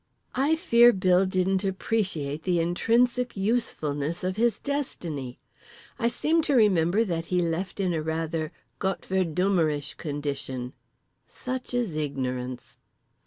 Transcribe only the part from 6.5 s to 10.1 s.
remember that he left in a rather Gottverdummerish